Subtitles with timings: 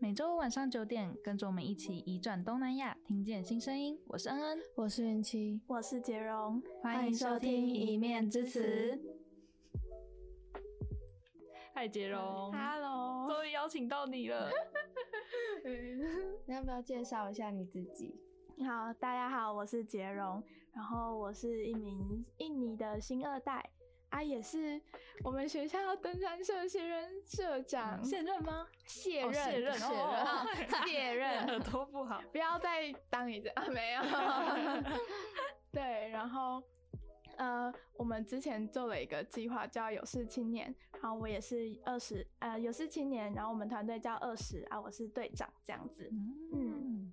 [0.00, 3.98] 每周五晚上九点，跟着我们一起移转东南亚，听见新声音。
[4.06, 8.60] 我是恩恩，我是云七，我是杰荣，欢迎收听《一面之词》。
[11.74, 14.50] 嗨，杰荣，Hello，终于邀请到你了。
[16.46, 18.14] 你要不要介绍一下你自己？
[18.64, 20.42] 好，大家好，我是杰荣，
[20.72, 23.68] 然后我是一名印尼的新二代。
[24.10, 24.80] 啊，也是
[25.22, 28.66] 我们学校登山社现任社长，现任吗？
[28.86, 33.66] 卸任，卸任，卸任， 卸任，耳朵不好，不要再当一次啊！
[33.68, 34.02] 没有，
[35.70, 36.62] 对，然后
[37.36, 46.10] 呃，我们之前做了一个计划叫有事青年，然后我也是二十，呃，有事青年，然后我们团队叫二十啊，我是队长这样子，
[46.54, 47.12] 嗯，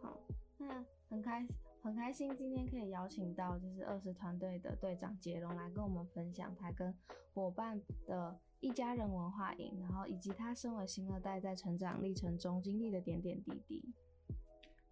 [0.00, 0.18] 好，
[0.56, 1.54] 那很开心。
[1.84, 6.96] 很开心今天可以邀请到就是二十团队的队长杰荣来跟我们分享他跟
[7.34, 13.92] 伙伴的一家人文化营，然后以及他身为新二代在成长历程中经历的点点滴滴。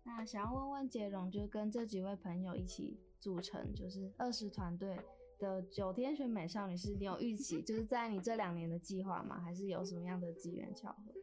[0.03, 5.01] 那想要问问杰荣，就跟这几位朋友一起组成就是二十团队
[5.39, 9.41] 的九天选美少女，是你有预期就是在你这两年的计划吗？
[9.41, 11.15] 还是有什么样的机缘巧合？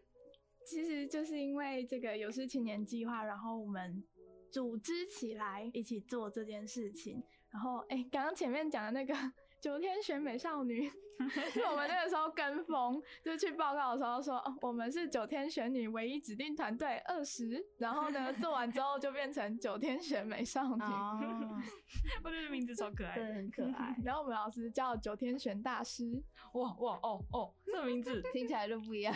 [0.65, 4.03] 其实就是因为这个有事青年计划，然后我们。
[4.51, 9.13] 组织起来一起做这件事情，然后哎，刚刚前面讲的那个
[9.59, 10.89] 九天选美少女，
[11.51, 21.59] 是我们那个时候跟风，就去报告的时候说，哦，我们是九天选女唯一指定团队二十，然后呢做完之后就变成九天选美少女，哦、
[22.23, 23.95] 我觉得名字超可爱，对，很可爱。
[24.05, 29.13] 然后我们老师叫九天选大师，哇哇哦哦，这个名字听起来就不一样，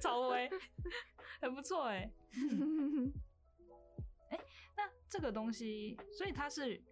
[0.00, 0.48] 超威，
[1.42, 2.10] 很不错哎。
[5.14, 6.82] 这个东西，所以它是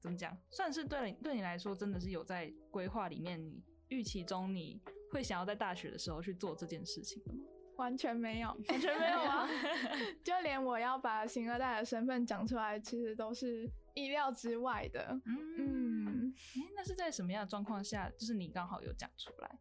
[0.00, 0.36] 怎么讲？
[0.50, 4.82] 算是对对你来说，真的是有在规划里面，你预期中你
[5.12, 7.44] 会想要在大学的时候去做这件事情的吗？
[7.76, 9.48] 完全没有，完全没有啊！
[10.24, 15.20] 就连我要把新二代的身份讲出来，其实都是意料之外的。
[15.24, 19.58] 嗯嗯，哎，那是在什么样的状况下，就是你刚好有讲出来？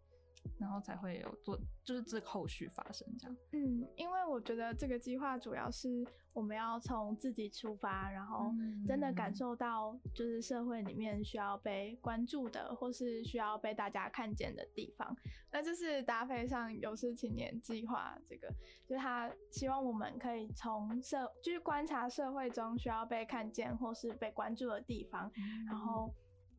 [0.62, 3.36] 然后才会有做，就是这个后续发生这样。
[3.52, 8.54] 嗯，因为我觉得这个计划主要是我们要从自己出发，然后
[8.88, 15.18] 真的感受到就是社会里面需要被关注的，或是需要被大家看见的地方。
[15.52, 18.48] 那就是搭配上有事青年计划这个，
[18.88, 25.32] 就是他希望我们可以从社，就是观察社会中需要被看见或是被关注的地方，
[25.68, 26.14] 然后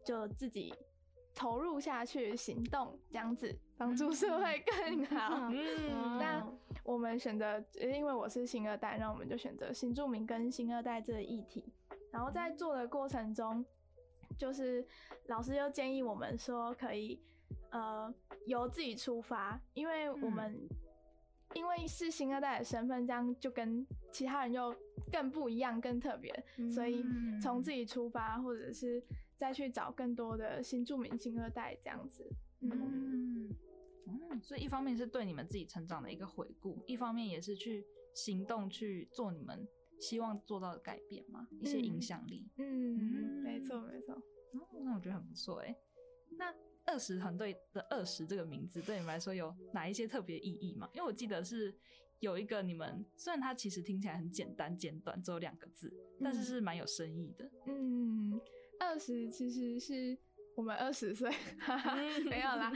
[0.04, 0.74] 就自己。
[1.34, 5.48] 投入下去行动，这样子帮助社会更好。
[5.50, 6.47] 嗯，那
[6.84, 11.65] 我们选择，因为我是新二代，那我们就选择新住民跟新二代这个议题。
[12.12, 13.65] 然后在做的过程中，
[14.38, 14.87] 就是
[15.26, 17.21] 老师又建议我们说，可以
[17.71, 18.15] 呃
[18.47, 20.76] 由自己出发，因为我们、嗯、
[21.54, 24.72] 因为是新二代的身份，这样就跟其他人又
[25.10, 27.04] 更不一样、更特别，嗯、所以
[27.42, 29.03] 从自己出发，或者是。
[29.34, 32.25] 再去找更多的新住民、新二代这样子，
[32.60, 33.50] 嗯嗯，
[34.42, 39.66] 所以一方面是对你们自己成长的一个回顾，一方面也是去行动去做你们
[40.00, 42.50] 希望做到的改变嘛，一些影响力。
[42.56, 44.14] 嗯，嗯没错没错。
[44.14, 45.76] 哦，那我觉得很不错哎。
[46.38, 46.54] 那
[46.84, 50.88] 二十团队的二十这个名字对你们来说有哪一些特别意义吗？
[50.94, 51.74] 因为我记得是
[52.20, 57.50] 有一个你们，虽然它其实听起来很简单简短，只有两个字，但是是蛮有深意的。
[57.66, 58.41] 嗯。
[58.80, 60.18] 二十其实是
[60.54, 61.30] 我们二十岁，
[62.28, 62.72] 没有啦。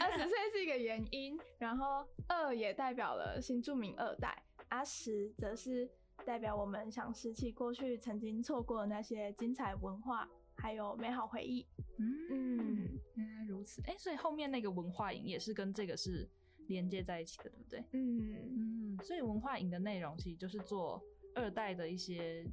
[0.00, 5.88] 二十岁是一个原因，然后二也代表了新著名二代，阿十则是
[6.24, 11.66] 代表我们想拾起过去曾经错过的那些精彩文化，还有美好回忆。
[11.98, 13.82] 嗯，原来如此。
[13.82, 16.28] 哎、欸，所以后面那个文化营也是跟这个是
[16.68, 17.84] 连接在一起的，对不对？
[17.92, 21.02] 嗯嗯，所以文化营的内容其实就是做
[21.34, 22.44] 二代的一些。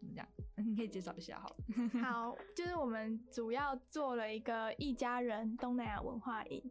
[0.00, 0.26] 怎么讲？
[0.66, 1.56] 你可以介绍一下好了。
[2.02, 6.62] 好，就是我们主要做了一个一家人东南亚文化营，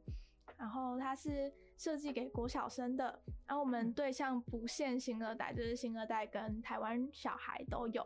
[0.57, 8.06] 然后它是设计给国小生的，然后我们对象不限新二代，就是新二代跟台湾小孩都有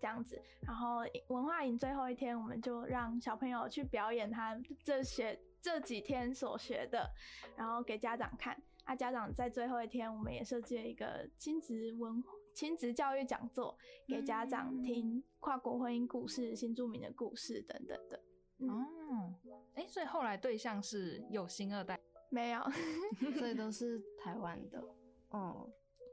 [0.00, 0.40] 这样子。
[0.62, 0.98] 然后
[1.28, 7.10] 文化营最后一天，我们就让小朋友去表演他这学这几天所学的，
[7.56, 8.56] 然后给家长看。
[8.84, 12.30] 啊，家长在最后一天，我们也设计了一个亲子文化。
[12.54, 18.22] 亲子教育讲座给家长听，跨国婚姻故事、新住民的故事等等的。
[18.68, 19.34] 哦，
[19.74, 21.98] 哎，所以后来对象是有新二代？
[22.30, 22.62] 没有，
[23.36, 24.82] 所以都是台湾的。
[25.30, 25.68] 哦，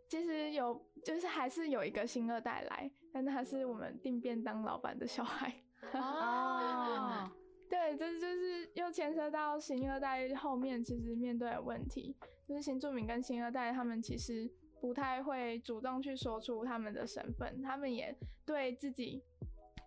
[0.09, 5.63] 其实有，就是还是有一个新二代来，但他是我们订便当老板的小孩。
[5.93, 7.31] 哦，
[7.69, 12.15] 对，对，这就是又牵涉到新二代后面其实面对的问题，
[12.47, 14.51] 就是新住民跟新二代他们其实
[14.81, 18.13] 不太会主动去说出他们的身份，他们也
[18.45, 19.23] 对自己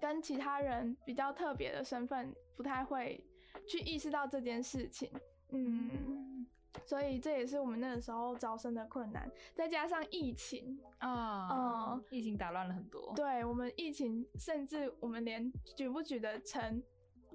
[0.01, 3.23] 跟其他人比较特别的身份不太会
[3.67, 5.11] 去意识到这件事情，
[5.51, 6.47] 嗯，
[6.87, 16.83] 所以这也是我们那个时候招生的困难，再加上疫情啊，嗯，疫情打乱了很多，对，我们疫情甚至我们连举不举得成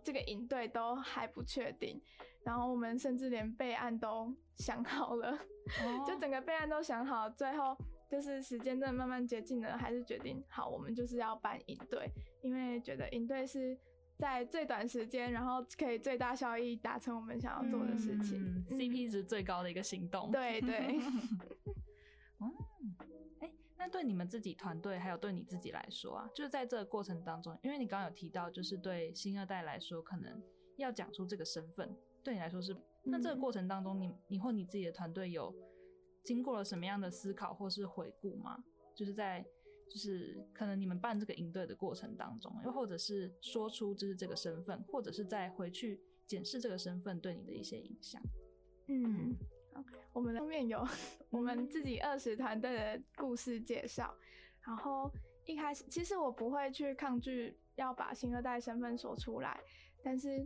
[0.02, 2.02] 这个营队都还不确定，
[2.46, 5.32] 然后我们甚至连备案都想好了，
[5.84, 7.76] 哦、就整个备案都想好，最后
[8.10, 12.10] 就是时间真的慢慢接近了，还是决定好，我们就是要办营队，
[12.42, 13.78] 因为觉得营队是
[14.18, 20.30] 在最短时间，然后可以最大效益达成我们想要做的事情，嗯嗯、CP 值最高的一个行动。
[20.32, 21.00] 对对。
[22.42, 22.52] 嗯，
[23.42, 30.42] 哎那对你们自己团队，还有对你自己来说啊，就是在这个过程当中，因为你刚刚有提到，就是对新二代来说，可能
[30.76, 32.76] 要讲出这个身份，对你来说是，
[33.10, 35.54] 那这个过程当中，你你或你自己的团队有
[36.24, 38.64] 经过了什么样的思考或是回顾吗？
[38.96, 39.46] 就是在
[39.90, 48.22] 就是可能你们办这个营队的过程当中，又或者是说出就是这个身份，或者是再回去检视这个身份对你的一些影响，
[48.88, 49.36] 嗯。
[50.12, 50.86] 我们的后面有
[51.30, 54.14] 我们自己二十团队的故事介绍，
[54.60, 55.10] 然后
[55.46, 59.58] 一开始其实我不会去抗拒要把新二代身份说出来，
[60.04, 60.46] 但是，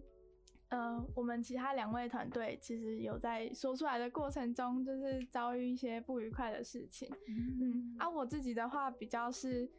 [0.70, 9.70] 呃，我们其他两位团队其实有在说出来的过程中，就是遭遇一些不愉快的事情，嗯，而、啊、我自己的话比较是，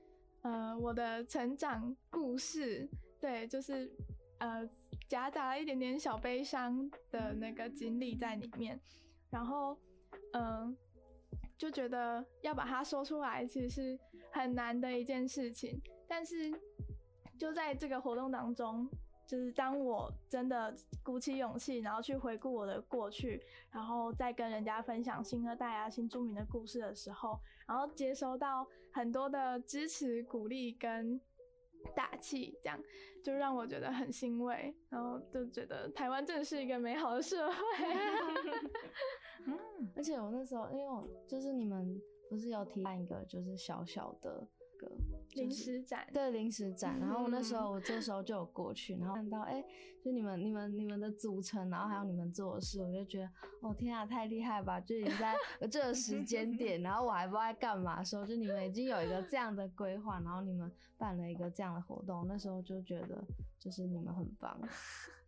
[0.43, 2.89] 呃，我的成长故事，
[3.19, 3.91] 对，就是
[4.39, 4.69] 呃
[5.09, 8.81] 夹杂了一点点小悲伤的那个经历在里面。
[9.31, 9.77] 然后，
[10.33, 10.77] 嗯，
[11.59, 13.99] 就觉得要把它说出来，其实是
[14.31, 15.81] 很难的一件事情。
[16.07, 16.53] 但是，
[17.37, 18.89] 就在这个活动当中，
[19.27, 31.21] 就是当我真的鼓起勇气，然后去回顾我的过去，然后再跟人家分享新二代啊、新著名的故事的时候，然后接收到很多的支持、鼓励跟
[31.95, 32.79] 打气，这样
[33.23, 37.57] 就让我觉得很欣慰，然后就觉得台湾真的是一个美好的社会。
[39.47, 39.57] 嗯，
[39.95, 42.01] 而且我那时候，因为我就是你们
[42.31, 44.47] 不是有提办一个就是小小的
[45.35, 49.65] 临时展，对，临时展，然后我那时候我这时候就有过去，然后看到哎、欸，
[50.03, 54.81] 就你们你们你们的组成，然后还有你们做的事，我就觉得哦天啊，太厉害吧！
[54.81, 55.35] 就已经在
[55.71, 63.25] 这个时间点， 然后我还不知道在干嘛的时候，就你们已经有一个这样的规划，然后你们办了一个这样的活动，那时候就觉得
[63.59, 64.59] 就是你们很棒。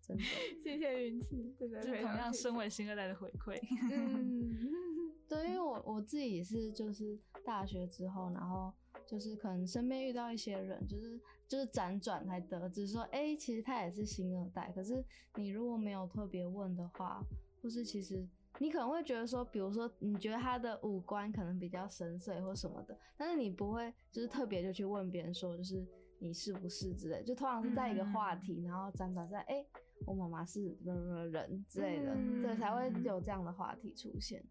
[0.00, 0.23] 真的，
[0.62, 3.58] 谢谢云奇，真的就同样身为新二代的回馈。
[3.91, 4.55] 嗯，
[5.29, 8.73] 对，因为我我自己也是，就是大学之后，然后
[9.06, 14.73] 就是可能身边遇到一些人，就是就是辗转才得知说，哎、欸，其实他也是星二代。
[14.75, 15.05] 可是
[15.37, 17.23] 你如果没有特别问的话，
[17.62, 18.26] 或是其实
[18.58, 25.87] 你可能会觉得说，比如说你觉得他的五官可能比较深邃或什么的，但是你不会就是特别就去问别人说，就是
[26.19, 29.55] 你是不是之类，就通常是在一个话题，嗯、然后辗转在哎。
[29.56, 29.67] 欸
[30.05, 34.44] 我妈妈是人人之类的，嗯、对，才会有这样的话题出现。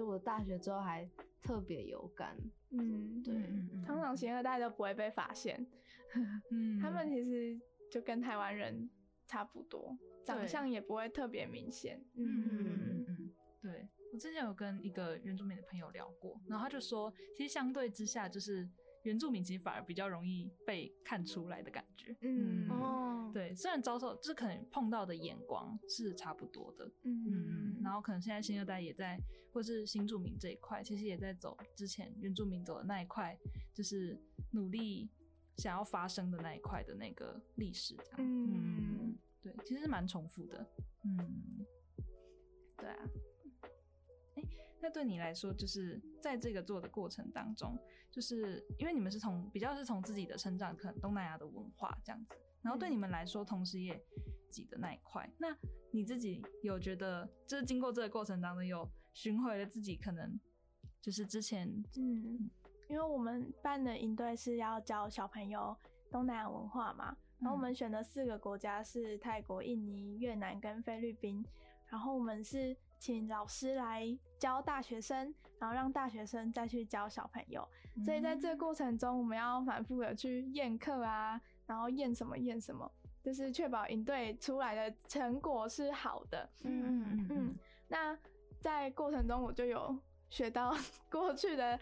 [0.00, 1.06] 就我大学之后还
[1.42, 2.34] 特别有感，
[2.70, 3.34] 嗯，对，
[3.86, 5.66] 通常新二代都不会被发现，
[6.50, 7.60] 嗯，他们其实
[7.92, 8.88] 就跟台湾人
[9.26, 9.94] 差不多，
[10.24, 13.30] 长相也不会特别明显，嗯嗯嗯嗯，
[13.60, 18.66] 对，我之前有跟一个原住民的朋友聊过，然后他就说，其实相对之下就是。
[19.04, 29.18] 原住民其实反而比较容易被看出来的感觉，嗯哦，对，虽然遭受就是可能碰到的眼光是差不多的，嗯嗯，然后可能现在新二代也在，
[29.52, 33.38] 或是新住民这一块，其实也在走之前原住民走的那一块，
[33.74, 34.18] 就是
[34.52, 35.10] 努力
[35.56, 40.66] 想要发生的那一块的那个历史，这样，嗯，嗯，对，其实是蛮重复的，
[41.04, 41.66] 嗯，
[42.76, 43.08] 对啊。
[44.82, 47.78] 那对你来说，就是在这个做的过程当中，
[48.10, 54.02] 就是因为你们是从比较是从自己的成长，可能东南亚的文化这样子，然后对你们来说，同时也
[54.50, 55.30] 挤的那一块。
[55.38, 55.56] 那
[55.90, 60.38] 你自己有觉得，就是经过这个过程当中，有寻回了自己可能
[61.00, 61.66] 就是之前，
[61.96, 62.50] 嗯，
[62.88, 65.76] 因为我们办的营队是要教小朋友
[66.10, 71.44] 东南亚文化嘛，然后我们选的四个国家是泰国、印尼、越南跟菲律宾，
[71.86, 72.76] 然后我们是。
[73.00, 74.06] 请老师来
[74.38, 77.66] 教大学生，然后让大学生再去教小朋友。
[77.96, 82.92] 嗯、所以在这个过程中，我们要反复的去验课啊，然后验什么验什么，
[83.22, 86.48] 就是确保营队出来的成果是好的。
[86.64, 87.54] 嗯嗯嗯，嗯。
[87.88, 88.18] 那
[88.60, 89.96] 在过程中，我就有
[90.28, 90.74] 学到
[91.10, 91.78] 过去的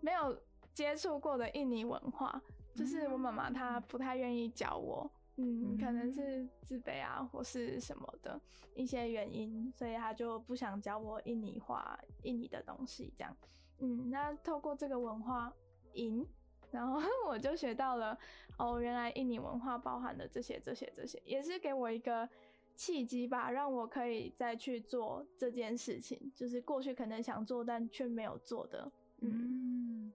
[0.00, 0.36] 没有
[0.74, 2.40] 接触过的印尼文化，
[2.74, 5.10] 就是我妈妈她不太愿意教我。
[5.40, 8.40] 嗯，可能是自卑啊，或是什么的
[8.74, 13.36] 一些原因，所以他就不想教我印尼话、印尼的东西，这样。
[13.78, 15.52] 嗯，那透过这个文化
[15.92, 16.26] 营，
[16.70, 18.18] 然后 我就学到了，
[18.58, 22.28] 哦，原来印尼文化包含的这些、这些、这些，也是给我一个
[22.74, 28.90] 契机吧，让我可以再去做这件事情，就是过去可能想做但却没有做的。
[29.20, 30.12] 嗯，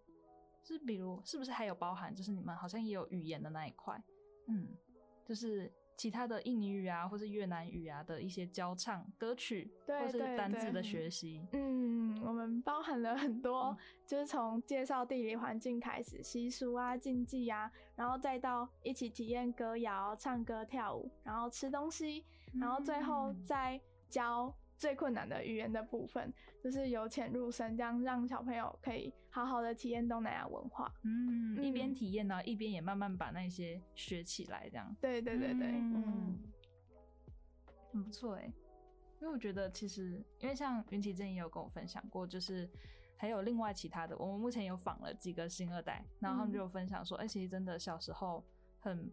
[0.63, 4.01] 是比如是不是还有包含，就是你们好像也有语言的那一块，
[4.47, 4.67] 嗯，
[5.25, 5.71] 就是。
[5.95, 11.45] 其他的印尼语啊，或是越南语啊的一些教唱歌曲，对或是单字的学习。
[11.53, 22.25] 嗯，我们包含了很多，嗯、就是从介绍地理环境开始，习俗啊、禁忌啊，然后再到一起体验歌谣、唱歌、跳舞，然后吃东西，
[22.59, 24.53] 然后最后再教。
[24.83, 26.29] 最困难的语言的部分，
[26.61, 30.93] 就是由浅入深，这样让小朋友可以好好的体验东南亚文化。
[31.03, 34.93] 嗯，一边体验呢，一边也慢慢把那些学起来，这样。
[34.99, 36.37] 对对对对，嗯，
[37.93, 38.43] 很不错哎。
[39.21, 42.69] 因为我觉得其实，因为像云奇之前也有跟我分享过，就是
[43.15, 48.43] 还有另外其他的，我们目前有访了几个新二代，然后他们就有分享说，哎、嗯，其实真的小时候
[48.81, 49.09] 很。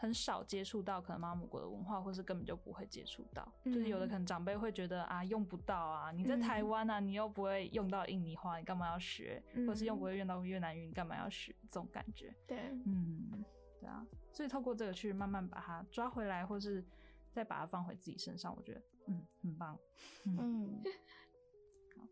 [0.00, 9.42] 很少接触到可能妈母国的文化，或是根本就不会接触到，嗯、就是有的可能长辈会觉得啊用不到啊，你在台湾啊，你又不会用到印尼话，你干嘛要学？
[9.54, 11.52] 嗯、或是又不会用到越南语，你干嘛要学？
[11.68, 12.32] 这种感觉。
[12.46, 13.44] 对，嗯，
[13.80, 16.84] 对啊，所以透过这个去慢慢把它抓回来，或是
[17.32, 19.76] 再把它放回自己身上，我觉得嗯很棒。
[20.26, 20.82] 嗯，嗯
[21.98, 22.06] 好，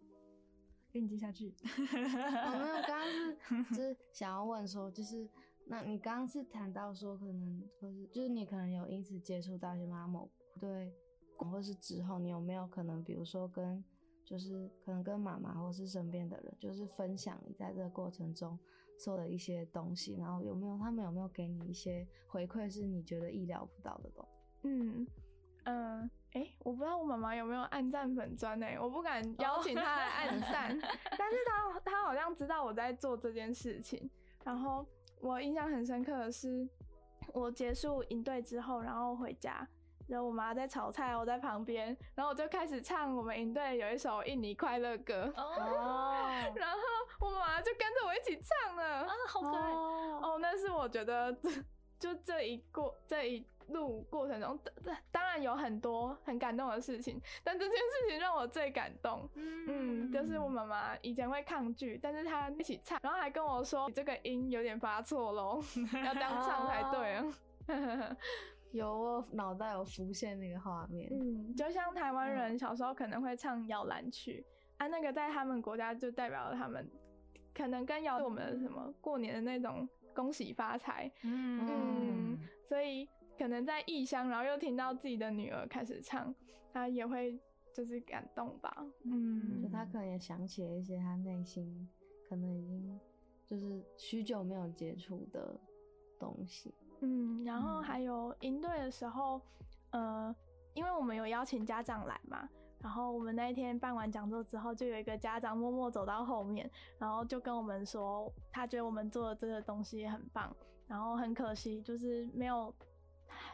[0.91, 1.55] 给你接下去。
[1.63, 3.37] 我没有，刚刚是
[3.73, 5.29] 就是想要问说，就是。
[5.69, 10.31] 那你刚刚是谈到说，可能或是就是你可能有因此接触到一些妈母
[10.61, 10.95] 对，
[11.37, 13.85] 或是之后你有没有可能，比如说跟
[14.25, 18.57] 就是可能跟妈妈或是身边的人，就是分享你在这个过程中
[18.97, 24.69] 做的一些东西，然后有没有他们有没有给你一些回馈，是你觉得意料不到的东西？
[24.69, 25.07] 嗯
[25.65, 26.01] 嗯，
[26.33, 28.67] 哎、呃欸，我不知道我妈妈有没有暗赞粉专呢？
[28.81, 30.79] 我不敢邀请她来暗赞，
[31.19, 34.09] 但是她她好像知道我在做这件事情，
[34.45, 34.87] 然后。
[35.27, 36.69] 我印象很深刻的是，
[37.33, 39.67] 我结束营队之后，然后回家，
[40.07, 45.51] 然后我妈在炒菜，我在旁边，然后我就开始唱我们营队有一首印尼快乐歌哦，
[46.55, 46.79] 然后
[47.21, 51.37] 我妈妈就跟着我一起唱了啊，好可爱哦，哦，那是我觉得
[51.99, 53.45] 就这一过这一。
[53.69, 54.59] 路过程中，
[55.11, 59.29] 当然有很多很感动的事情，但这件事情让我最感动。
[59.35, 65.61] 嗯，嗯，就是我妈妈以前会抗拒，但是她一起唱，然后还跟我说：“你这个音有点发错喽，
[66.05, 67.25] 要这样唱才对啊。”
[68.73, 71.09] 有，我脑袋有浮现那个画面。
[71.11, 74.45] 嗯，就像台湾人小时候可能会唱摇篮曲、
[74.79, 76.89] 嗯、啊，那个在他们国家就代表了他们
[77.55, 81.11] 可能跟摇我们的什么过年的那种恭喜发财。
[81.23, 83.09] 嗯，嗯，所以。
[83.39, 86.35] 可能在异乡，然后又听到自己的女儿开始唱，
[86.73, 87.39] 他也会
[87.73, 88.75] 就是感动吧。
[89.05, 91.89] 嗯，就他可能也想起了一些他内心
[92.29, 92.99] 可能已经
[93.47, 95.55] 就是许久没有接触的
[96.19, 96.75] 东西。
[97.01, 99.41] 嗯，然后还有营队的时候，
[99.91, 100.35] 呃，
[100.75, 102.49] 因为我们有邀请家长来嘛，
[102.81, 110.55] 然后我们那一天办完讲座之后，就有一个家长默默走到后面，然后就跟我们说，他觉得我们做的这个东西也很棒，
[110.89, 112.75] 然后很可惜就是没有。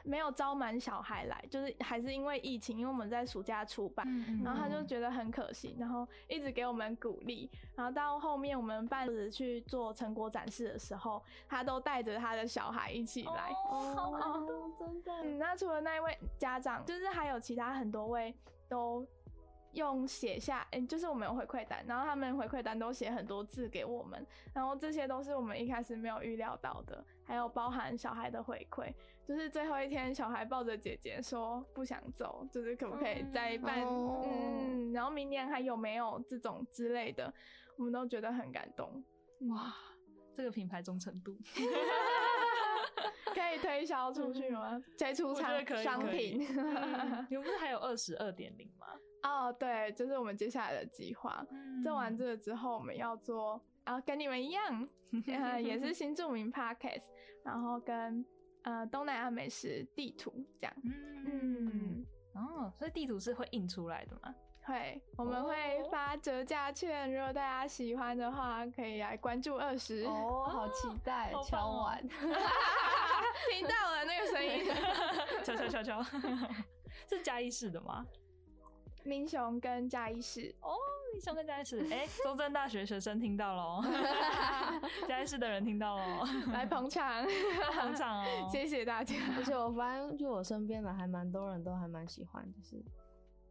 [0.05, 15.13] 没有招满小孩来，就是还是因为疫情，因为我们在暑假出版，嗯、然后他就觉得很可惜，然后一直给我们鼓励，然后到后面我们办去做成果展示的时候，他都带着他的小孩一起来，哦，好感动，真的。
[15.23, 18.35] 嗯，那除了那一位家长，就是还有其他很多位
[18.69, 19.07] 都。
[19.75, 28.93] 用写下，嗯、欸，就是我们有回馈单，然后他们回馈单都写很多字给我们，然后这些都是我们一开始没有预料到的，还有包含小孩的回馈，
[29.27, 34.21] 就是最后一天小孩抱着姐姐说不想走，就是可不可以再办，嗯，
[34.91, 37.33] 嗯，然后明年还有没有这种之类的，
[37.79, 39.03] 我们都觉得很感动，
[39.49, 39.75] 哇，
[40.37, 41.35] 这个品牌忠诚度，
[43.35, 44.79] 可以推销出去吗？
[44.99, 46.39] 推出商商品，
[47.31, 48.89] 你们不是还有二十二点零吗？
[49.23, 51.43] 哦，oh, 对，就是我们接下来的计划。
[51.51, 54.89] 嗯、做完这个之后，我们要做，然后跟你们一样，
[55.29, 57.03] 呃、也是新著名 Podcast，
[57.45, 58.25] 然后跟
[58.62, 60.75] 呃东南亚美食地图这样。
[60.85, 64.35] 嗯，嗯哦，所以地图是会印出来的吗？
[64.65, 70.05] 会，我们会发折价券，哦、如果大家喜欢的话，可以来关注二十。
[70.05, 74.65] 哦，好期待，敲完， 听到了那个声音，
[75.43, 76.03] 敲敲敲敲，
[77.11, 78.07] 是嘉义市的吗？
[79.05, 80.75] 民雄跟嘉义市哦，
[81.21, 83.83] 熊跟嘉义市，哎、欸，中正大学学生听到喽，
[85.09, 87.25] 嘉义市的人听到喽，来捧场，
[87.75, 89.17] 捧场哦，谢谢大家。
[89.37, 92.83] 而且我发现，就我身边的还蛮多人都还蛮喜欢，就是，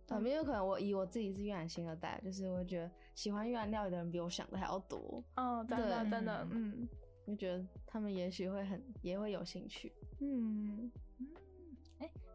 [0.10, 5.24] 嗯，因为可能我以我自己是越南新二代，就是我觉得喜欢越南料理的人比我想的还要多。
[5.36, 6.88] 哦，真的真的，嗯，
[7.26, 9.92] 我觉得他们也许会很也会有兴趣，
[10.22, 10.92] 嗯。
[11.20, 11.26] 哎，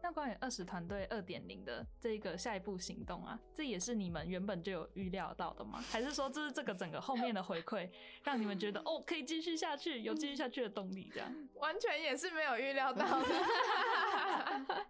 [0.07, 5.83] 那关于二十团队二点零的这个下一步行动啊，这也是你们原本就有预料到的吗？
[5.91, 7.89] 还是说这是这个整个后面的回馈，
[8.23, 11.11] 让你们觉得哦可以继续下去，有继续下去的动力？
[11.13, 13.25] 这样 完全也是没有预料到的。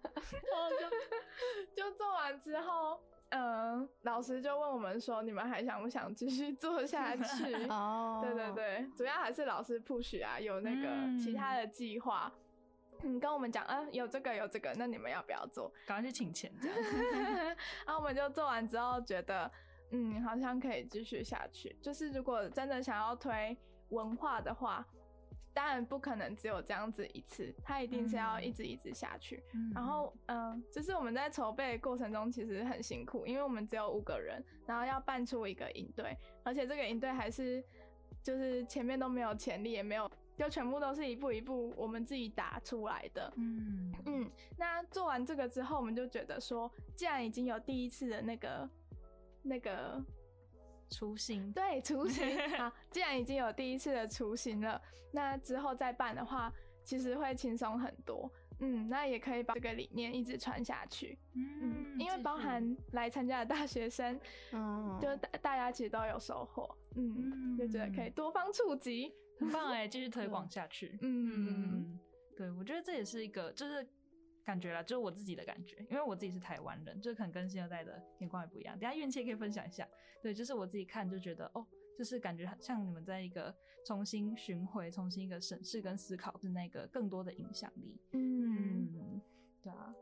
[1.74, 7.56] 就 就做完之后，嗯、呃，老师就问我们说，你们还想不想继续做下去？
[7.70, 10.88] 哦，对对对，主要还是老师 push 啊，有那个
[11.20, 12.32] 其他的计划。
[12.36, 12.42] 嗯
[13.04, 15.72] 嗯，跟我们讲，嗯、啊，有这个有这个，那你们要不要做？
[15.86, 16.78] 赶快去请钱这样。
[17.86, 19.52] 然后我们就做完之后，觉得，
[19.92, 21.76] 嗯，好像可以继续下去。
[21.82, 23.58] 就是如果真的想要推
[23.90, 24.86] 文化的话，
[25.54, 29.44] 当然不可能只有这样子一次，它一定是要一直一直下去。
[29.54, 37.64] 嗯、然后，嗯，就是我们在筹备过程中其实很辛苦，因为我们只有五个人，然后要办出一个营队，而且这个营队还是
[38.22, 40.10] 就是前面都没有潜力，也没有。
[40.38, 44.32] 就全部都是一步一步我们自己打出来的，嗯嗯。
[44.56, 48.70] 那做完这个之后，我们就觉得说，既然已经有第一次的那个
[49.42, 50.00] 那个
[50.90, 54.80] 雏形，对，雏形 啊，既然已经有第一次的雏形了，
[55.12, 56.54] 那之后再办的话，
[56.84, 58.32] 其实会轻松很多。
[58.60, 61.18] 嗯，那也可以把这个理念一直传下去。
[61.34, 64.20] 嗯，嗯，因为包含来参加的大学生，
[64.52, 66.76] 嗯，就大大家其实都有收获。
[66.96, 69.14] 嗯，嗯就觉得可以多方触及。
[69.40, 70.98] 很棒哎，继续推广下去。
[71.02, 72.00] 嗯嗯，
[72.36, 73.88] 对，我觉得这也是一个，就是
[74.44, 78.78] 感觉啦，就是我自己的感觉，因为我自己是台湾人，就可能跟新二代的眼光也不一样。
[78.80, 79.88] 等下运气也可以分享一下。
[80.22, 81.66] 对，就是我自己看就觉得，哦，
[81.98, 88.00] 就是感觉很像你们在一个重新巡回、重新一个审视跟思考的那个更多的影响力。
[88.12, 89.22] 嗯，嗯，
[89.62, 89.94] 对啊。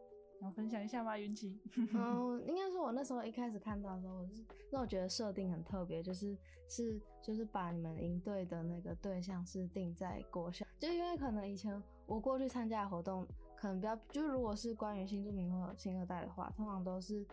[0.51, 1.59] 分享一下吧，云奇？
[1.93, 6.37] 嗯，应该说，我那时候一开始看到的时候，我是那我觉得设定很特别，就是
[6.67, 17.25] 是就是把你们营队的那个对象是定在国小，就因为可能以前我过去参加的活动，可能比较就如果是关于新住民或新二代的话，通常都是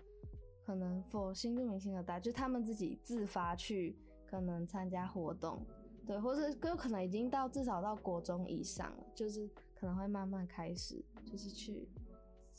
[0.65, 5.65] 可能 for 新住民新二代，就他们自己自发去可能参加活动，
[6.07, 11.89] 对，或者就可能已经到至少到国中以上了，就是可能会慢慢开始就是去。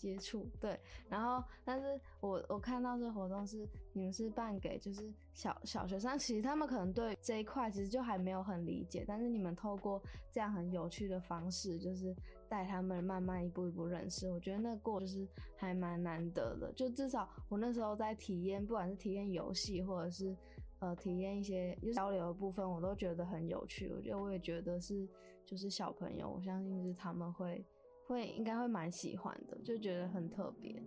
[0.03, 12.13] 接触对，然后但是我我看到这活动是你们是办给就是小小学生，其实他们可能对这一块其实就还没有很理解，但是你们透过这样很有趣的方式，就是
[12.49, 16.69] 带他们慢慢一步一步认识，我觉得那过就是还蛮难得的。
[16.73, 20.35] 就至少我那时候在体验，不管是体验游戏或者是
[20.79, 23.89] 呃体验一些交流的部分，我都觉得很有趣。
[23.95, 25.07] 我觉得我也觉得是
[25.45, 27.65] 就是小朋友，我相信是他们会。
[28.13, 30.81] 会应该会蛮喜欢的，就觉得很特别。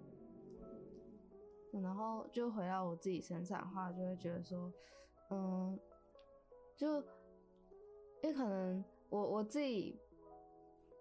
[1.82, 4.72] 然后就回到我自己身上的话，就会觉得说，
[5.28, 5.78] 嗯，
[6.74, 7.02] 就
[8.22, 9.94] 因为可能我我自己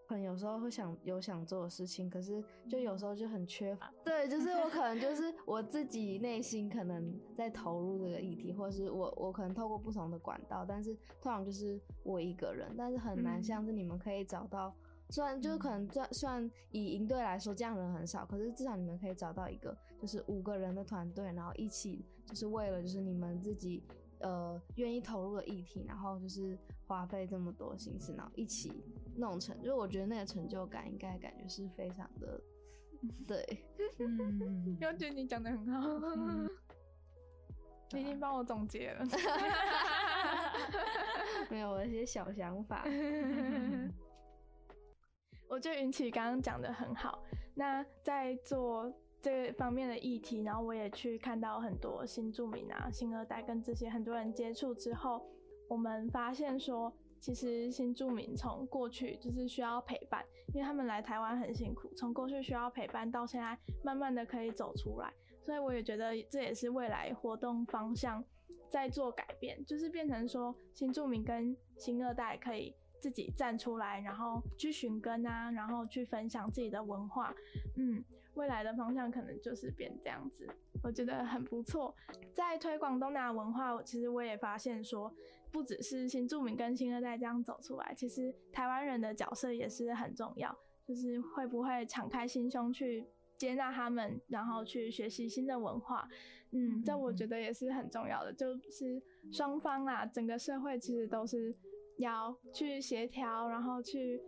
[0.06, 3.90] 可能有时候会想有想做的事情，可是就有时候就很缺乏。
[4.04, 14.76] 对，就是我可能就是 我自己内心可能在投入这个议题，或是我我可能透过不同的管道，但是通常就是我一个人，但是很难像是你们可以找到。
[15.10, 23.84] 虽然就是可能这算以营队来说，这样人很少，可是至少你们可以找到一个就是五个人的团队，然后一起就是为了就是你们自己
[24.20, 28.84] 呃愿意投入的议题，然后就是花费这么多心思，然后一起
[29.16, 32.42] 弄成，就是我觉得那个成就感应该感觉是非常的
[33.28, 33.64] 对。
[34.00, 36.50] 嗯，我觉得你讲的很好，嗯、
[37.94, 39.06] 你已经帮我总结了，
[41.50, 42.84] 没有我一些小想法。
[45.48, 47.24] 我觉得云奇刚刚讲的很好。
[47.54, 55.26] 那在做这方面的议题，然后我也去看到很多新住民啊、新二代跟这些很多人接触之后，
[55.70, 68.24] 我们发现说，其实新住民从过去就是需要陪伴，因为他们来台湾很辛苦，从过去需要陪伴到现在慢慢的可以走出来，所以我也觉得这也是未来活动方向
[68.70, 72.76] 在做改变，就是变成说新住民跟新二代可以。
[73.06, 77.32] 自己站出来，然后去寻根啊，然后去分享自己的文化。
[77.78, 80.48] 嗯，未来的方向可能就是变这样子，
[80.82, 81.96] 我觉得很不错。
[82.34, 85.14] 在推广东南亚文化，其实我也发现说，
[85.52, 90.58] 不只是新住民跟新二代这样走出来，其实台湾人的角色也是很重要。
[90.84, 96.08] 就是会不会敞开心胸去接纳他们，然后去学习新的文化。
[96.52, 101.54] 嗯，这我觉得也是很重要的，就是双方啊，整个社会其实都是
[101.98, 104.22] 要去协调，然后去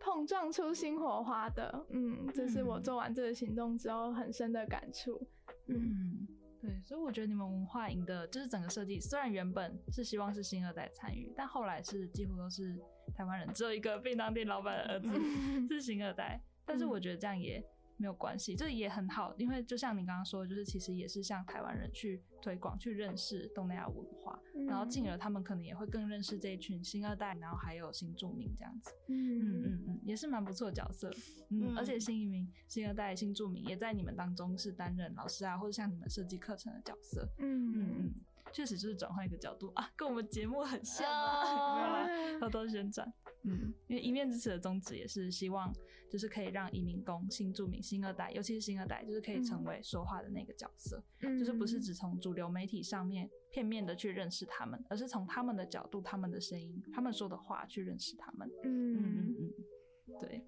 [0.00, 1.86] 碰撞出新火花的。
[1.90, 5.20] 嗯，这是我做完这个行动之后很深的感触。
[5.66, 5.76] 嗯。
[5.76, 6.28] 嗯
[6.60, 12.76] 对，所以我觉得你们文化营的，就是整个设计，虽然原本是希望是新二代参与，但后来是几乎都是
[13.14, 15.08] 台湾人，只有一个便当店老板的儿子
[15.70, 16.42] 是新二代。
[16.66, 17.64] 但是我觉得这样也
[17.98, 28.92] 没有关系，这也很好，因为就像你刚刚说的，就是其实也是向台湾人去推广、去认识东南亚文化，然后进而他们可能也会更认识这一群新二代，然后还有新住民这样子。
[29.08, 31.10] 嗯嗯嗯嗯，也是蛮不错的角色。
[31.50, 37.28] 嗯，而且新移民、新二代、新住民也在你们当中是担任老师啊，或者像你们设计课程的角色。
[37.38, 38.14] 嗯嗯嗯。
[38.50, 42.06] 确实就是转换一个角度啊，跟我们节目很像啊，
[42.40, 43.06] 偷偷宣传。
[43.44, 45.72] 嗯，因为一面之词的宗旨也是希望，
[46.10, 58.50] 就是可以让移民工、新住民、新二代，尤其是新二代，就是可以成为说话的那个角色，嗯、就是不是只从主流媒体上面片面的去认识他们，而是从他们的角度、他们的声音、他们说的话去认识他们。
[58.64, 60.44] 嗯嗯嗯，对。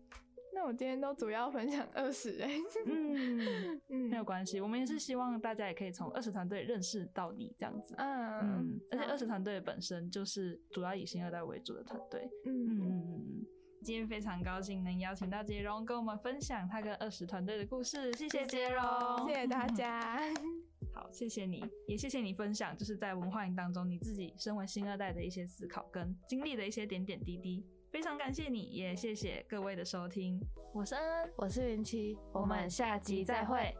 [0.60, 2.50] 那我今天都主要分享二十哎，
[2.84, 8.40] 嗯 嗯，没有关系，我们也是希望大家也可以从二十团队认识到你这样子，嗯。
[8.42, 12.66] 嗯，而且二十团队本身就是主要以新二代为主的团队，嗯。
[12.66, 13.46] 嗯嗯嗯，
[13.82, 18.82] 今天非常高兴能邀请到杰荣跟我们分享他跟二十团队的故事，谢谢杰荣，
[19.26, 20.18] 谢谢大家，
[20.92, 27.64] 好，谢谢你，也谢谢你分享就是在文化营当中你自己身为新二代的一些思考跟经历的一些点点滴滴。
[27.90, 30.40] 非常感谢你，也谢谢各位的收听。
[30.72, 33.76] 我是恩恩，我是云七，我们下集再会。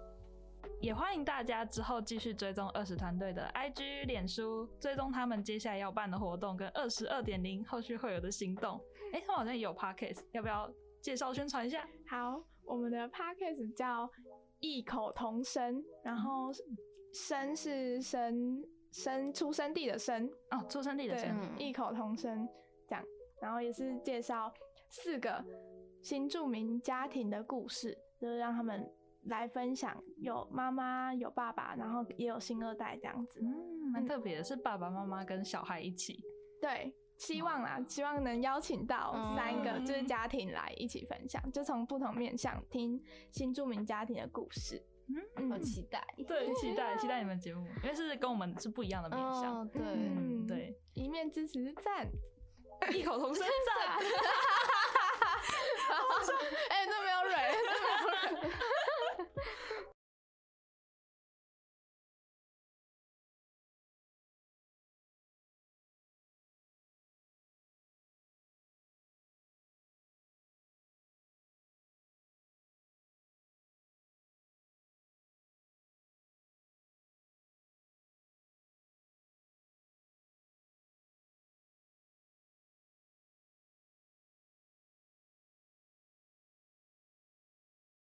[0.80, 8.80] 也欢迎大家之后继续追踪二十团队的 IG、脸书，追踪他们接下来要办的活动跟二十二点零后续会有的行动。
[9.12, 10.68] 哎、欸，他们好像也有 Podcast，要不要
[11.00, 11.88] 介绍宣传一下？
[12.08, 14.10] 好，我们的 Podcast 叫
[14.58, 16.50] 异口同声，然后
[17.12, 22.48] 声是生生出生地的生哦，出生地的生，异口同声。
[23.40, 24.52] 然后也是介绍
[24.88, 25.44] 四个
[26.02, 28.88] 新住民家庭的故事，就是让他们
[29.24, 36.22] 来分享，有妈妈，有爸爸，然后也有新二代这样子，嗯，蛮特别的，是爸爸妈妈跟小孩一起。
[36.60, 44.82] 对，希望啦，希望能邀请到三个就是家庭来一起分享，就从不同面向听新住民家庭的故事。
[45.36, 52.08] 嗯，好期待，对，期待期待你们节目，因为是跟我们是不一样的面向，对，嗯，对，一面之词赞。
[52.92, 53.76] 异口同声赞，
[56.70, 57.34] 哎，那没有蕊，
[57.66, 58.50] 那没有蕊。